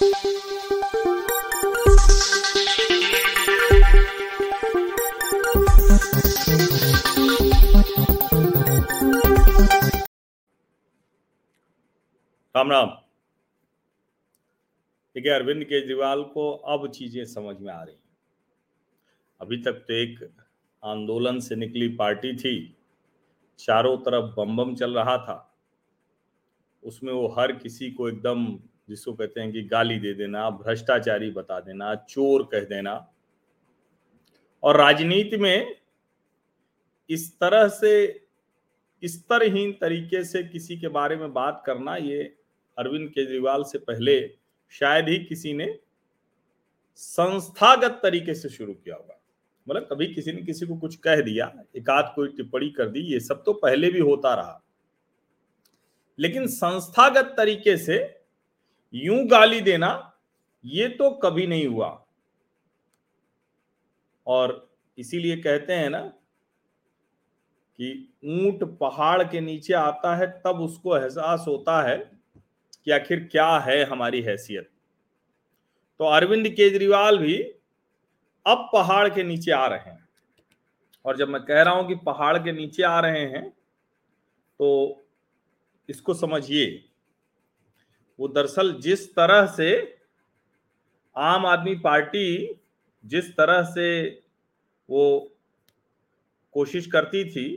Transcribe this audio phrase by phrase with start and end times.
[0.00, 0.10] राम
[12.70, 12.88] राम
[15.14, 17.96] देखिए अरविंद केजरीवाल को अब चीज़ें समझ में आ रही
[19.40, 20.18] अभी तक तो एक
[20.82, 22.76] आंदोलन से निकली पार्टी थी,
[23.58, 25.54] चारों तरफ़ बम बम चल रहा था।
[26.82, 28.58] उसमें वो हर किसी को एकदम
[28.88, 33.12] जिसको कहते हैं कि गाली दे देना, भ्रष्टाचारी बता देना, चोर कह देना।
[34.62, 35.76] और राजनीति में
[37.10, 38.24] इस तरह से
[39.04, 42.36] स्तरहीन तरीके से किसी के बारे में बात करना, ये
[42.78, 44.36] अरविंद केजरीवाल से पहले
[44.70, 45.78] शायद ही किसी ने
[46.96, 49.22] संस्थागत तरीके से शुरू किया होगा।
[49.68, 53.00] मतलब कभी किसी ने किसी को कुछ कह दिया, एक आध कोई टिप्पणी कर दी,
[53.00, 54.64] ये सब तो पहले भी होता रहा।
[56.18, 58.17] लेकिन संस्थागत तरीके से
[58.94, 59.90] यूँ गाली देना,
[60.64, 61.88] ये तो कभी नहीं हुआ।
[64.26, 66.00] और इसीलिए कहते हैं ना
[67.78, 71.96] कि ऊँट पहाड़ के नीचे आता है, तब उसको एहसास होता है
[72.84, 74.70] कि आखिर क्या है हमारी हैसियत।
[76.00, 77.36] तो अरविंद केजरीवाल भी
[78.46, 80.06] अब पहाड़ के नीचे आ रहे हैं।
[81.04, 83.48] और जब मैं कह रहा हूँ कि पहाड़ के नीचे आ रहे हैं
[84.60, 85.00] तो
[85.88, 86.66] इसको समझिए
[88.18, 89.98] वो दरअसल जिस तरह से
[91.16, 92.54] आम आदमी पार्टी
[93.04, 94.08] जिस तरह से
[94.90, 95.34] वो
[96.52, 97.48] कोशिश करती थी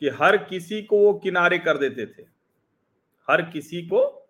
[0.00, 2.22] कि हर किसी को वो किनारे कर देते थे,
[3.28, 4.23] हर किसी को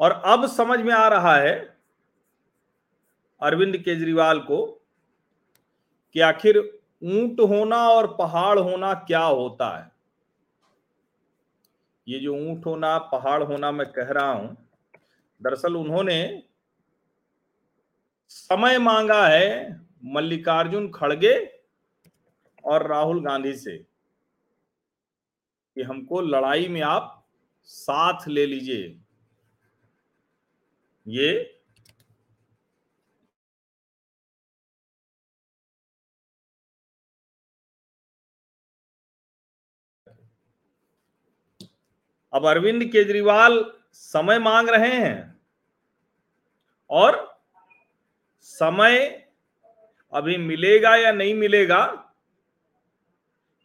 [0.00, 1.54] और अब समझ में आ रहा है
[3.42, 4.64] अरविंद केजरीवाल को
[6.14, 6.58] कि आखिर
[7.02, 9.90] ऊँट होना और पहाड़ होना क्या होता है?
[12.06, 14.56] ये जो ऊँट होना, पहाड़ होना मैं कह रहा हूँ,
[15.40, 16.42] दरअसल उन्होंने
[18.30, 21.34] समय मांगा है मल्लिकार्जुन खड़गे
[22.64, 23.76] और राहुल गांधी से
[25.76, 27.24] कि हमको लड़ाई में आप
[27.64, 29.01] साथ ले लीजिए।
[31.06, 31.32] ये
[42.32, 45.40] अब अरविंद केजरीवाल समय मांग रहे हैं
[46.90, 47.16] और
[48.40, 48.98] समय
[50.12, 51.82] अभी मिलेगा या नहीं मिलेगा,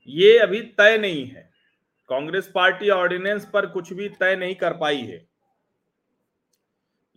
[0.07, 1.49] ये अभी तय नहीं है।
[2.09, 5.26] कांग्रेस पार्टी ऑर्डिनेंस पर कुछ भी तय नहीं कर पाई है।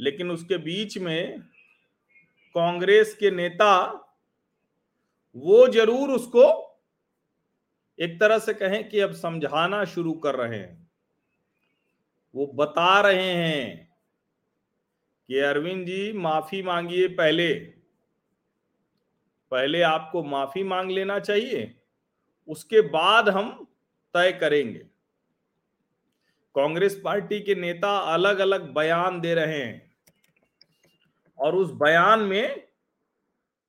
[0.00, 1.40] लेकिन उसके बीच में
[2.54, 3.86] कांग्रेस के नेता,
[5.36, 6.44] वो ज़रूर उसको
[7.98, 10.90] एक तरह से कहें कि अब समझाना शुरू कर रहे हैं।
[12.34, 13.88] वो बता रहे हैं
[15.28, 17.54] कि अरविंद जी, माफ़ी मांगिए पहले।
[19.52, 21.74] पहले आपको माफ़ी मांग लेना चाहिए,
[22.48, 23.50] उसके बाद हम
[24.14, 24.78] तय करेंगे।
[26.54, 29.89] कांग्रेस पार्टी के नेता अलग अलग बयान दे रहे हैं।
[31.40, 32.68] और उस बयान में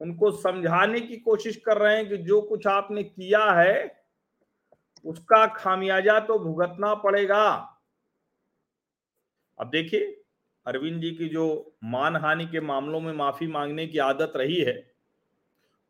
[0.02, 4.04] उनको समझाने की कोशिश कर रहे हैं कि जो कुछ आपने किया है,
[5.06, 7.78] उसका खामियाजा तो भुगतना पड़ेगा।
[9.60, 10.22] अब देखिए,
[10.68, 14.92] अरविंद जी की जो मानहानि के मामलों में माफ़ी मांगने की आदत रही है,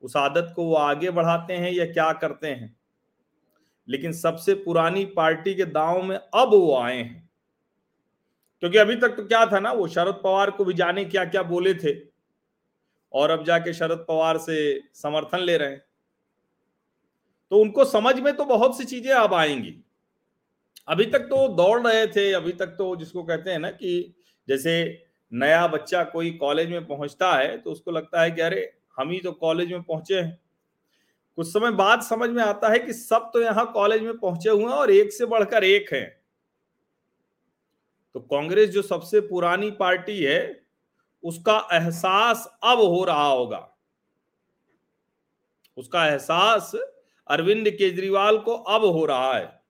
[0.01, 2.77] उस आदत को वो आगे बढ़ाते हैं या क्या करते हैं?
[3.89, 7.30] लेकिन सबसे पुरानी पार्टी के दाव में अब वो आए हैं।
[8.63, 11.43] क्योंकि अभी तक तो क्या था ना, वो शरद पवार को भी जाने क्या क्या
[11.43, 11.95] बोले थे
[13.13, 15.83] और अब जाके शरद पवार से समर्थन ले रहे हैं।
[17.51, 19.73] तो उनको समझ में तो बहुत सी चीज़ें अब आएँगी।
[20.87, 24.13] अभी तक तो दौड़ रहे थे, अभी तक तो जिसको कहते हैं ना कि
[24.47, 29.09] जैसे नया बच्चा कोई कॉलेज में पहुँचता है तो उसको लगता है कि अरे, हम
[29.11, 30.39] ही तो कॉलेज में पहुँचे हैं।
[31.37, 34.63] कुछ समय बाद समझ में आता है कि सब तो यहाँ कॉलेज में पहुँचे हुए
[34.63, 36.20] हैं और एक से बढ़कर एक है।
[38.15, 40.65] तो कांग्रेस जो सबसे पुरानी पार्टी है,
[41.23, 43.77] उसका एहसास अब हो रहा होगा।
[45.77, 46.71] उसका एहसास
[47.27, 49.61] अरविंद केजरीवाल को अब हो रहा है।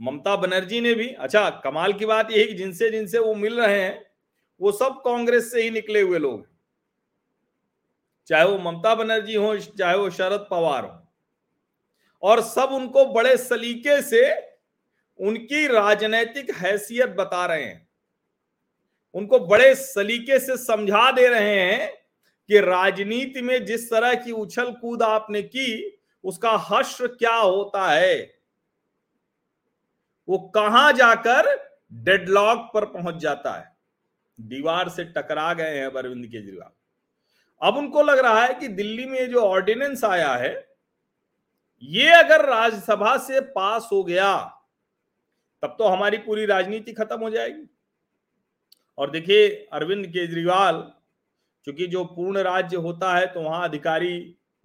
[0.00, 3.80] ममता बनर्जी ने भी अच्छा कमाल की बात यह कि जिनसे जिनसे वो मिल रहे
[3.82, 4.06] हैं,
[4.60, 6.46] वो सब कांग्रेस से ही निकले हुए लोग
[8.26, 11.00] चाहे वो ममता बनर्जी हो, चाहे वो शरद पवार हो।
[12.22, 14.53] और सब उनको बड़े सलीके से
[15.20, 17.88] उनकी राजनीतिक हैसियत बता रहे हैं।
[19.14, 22.04] उनको बड़े सलीके से समझा दे रहे हैं
[22.48, 28.34] कि राजनीति में जिस तरह की उछल कूद आपने की, उसका हश्र क्या होता है?
[30.28, 33.76] वो कहाँ जाकर डेडलॉक पर पहुँच जाता है?
[34.40, 36.70] दीवार से टकरा गए हैं अरविंद केजरीवाल।
[37.68, 40.76] अब उनको लग रहा है कि दिल्ली में जो ऑर्डिनेंस आया है,
[41.82, 44.60] ये अगर राज्यसभा से पास हो गया
[45.64, 47.66] तब तो हमारी पूरी राजनीति खत्म हो जाएगी।
[48.98, 50.80] और देखिए, अरविंद केजरीवाल
[51.66, 54.16] क्योंकि जो पूर्ण राज्य होता है तो वहाँ अधिकारी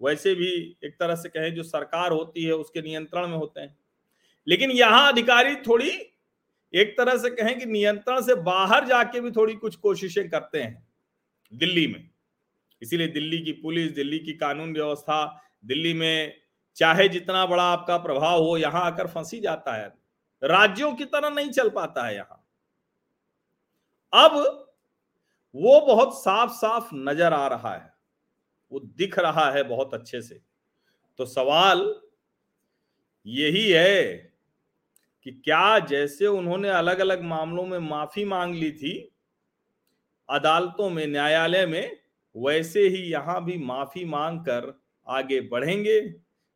[0.01, 0.49] वैसे भी
[0.83, 3.75] एक तरह से कहें, जो सरकार होती है, उसके नियंत्रण में होते हैं।
[4.47, 5.89] लेकिन यहाँ अधिकारी थोड़ी
[6.73, 10.87] एक तरह से कहें कि नियंत्रण से बाहर जाके भी थोड़ी कुछ कोशिशें करते हैं,
[11.51, 12.09] दिल्ली में।
[12.81, 16.33] इसीलिए दिल्ली की पुलिस, दिल्ली की कानून व्यवस्था, दिल्ली में
[16.77, 19.91] चाहे जितना बड़ा आपका प्रभाव हो, यहाँ आकर फंसी जाता है।
[20.44, 22.45] राज्यों की तरह नहीं चल पाता है यहाँ।
[24.13, 24.31] अब
[25.56, 27.94] वो बहुत साफ़ साफ़ नज़र आ रहा है।
[28.71, 30.41] वो दिख रहा है बहुत अच्छे से।
[31.18, 32.01] तो सवाल
[33.25, 34.13] यही है
[35.24, 39.15] कि क्या जैसे उन्होंने अलग अलग मामलों में माफ़ी मांग ली थी,
[40.30, 41.97] अदालतों में, न्यायालय में,
[42.35, 46.00] वैसे ही यहाँ भी माफ़ी मांग कर आगे बढ़ेंगे?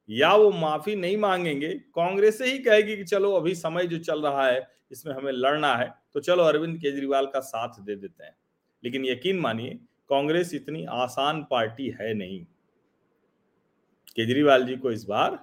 [0.10, 4.48] या वो माफ़ी नहीं मांगेंगे, कांग्रेस ही कहेगी कि चलो अभी समय जो चल रहा
[4.48, 8.36] है, इसमें हमें लड़ना है तो चलो अरविंद केजरीवाल का साथ दे देते हैं।
[8.84, 9.80] लेकिन यकीन मानिए,
[10.10, 12.44] कांग्रेस इतनी आसान पार्टी है नहीं।
[14.16, 15.40] केजरीवाल जी को इस बार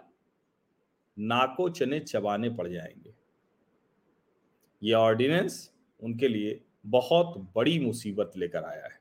[1.19, 3.15] नाको चने चबाने पड़ जाएँगे।
[4.83, 5.73] ये ऑर्डिनेंस
[6.03, 8.99] उनके लिए बहुत बड़ी मुसीबत लेकर आया है।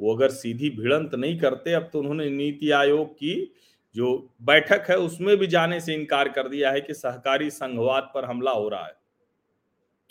[0.00, 3.52] वो अगर सीधी भिड़ंत नहीं करते, अब तो उन्होंने नीति आयोग की
[3.96, 8.24] जो बैठक है उसमें भी जाने से इनकार कर दिया है कि सहकारी संघवाद पर
[8.24, 8.96] हमला हो रहा है।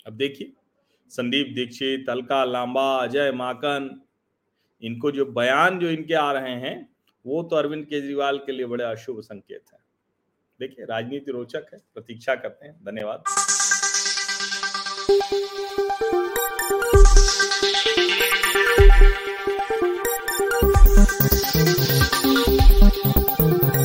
[0.06, 0.52] अब देखिए,
[1.08, 4.00] संदीप दीक्षित अलका लांबा, अजय माकन,
[4.82, 6.88] इनको जो बयान जो इनके आ रहे हैं,
[7.26, 9.78] वो तो अरविंद केजरीवाल के लिए बड़े अशुभ संकेत है।
[10.60, 13.24] देखिए, राजनीति रोचक है, प्रतीक्षा करते हैं। धन्यवाद।